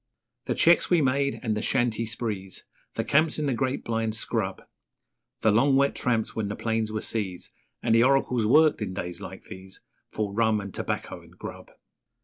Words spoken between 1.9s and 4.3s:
sprees, The camps in the great blind